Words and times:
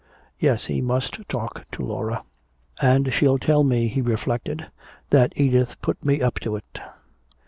Yes, 0.39 0.65
he 0.65 0.81
must 0.81 1.29
talk 1.29 1.67
to 1.73 1.83
Laura. 1.85 2.23
"And 2.81 3.13
she'll 3.13 3.37
tell 3.37 3.63
me," 3.63 3.87
he 3.87 4.01
reflected, 4.01 4.65
"that 5.11 5.31
Edith 5.35 5.79
put 5.79 6.03
me 6.03 6.23
up 6.23 6.39
to 6.39 6.55
it!" 6.55 6.79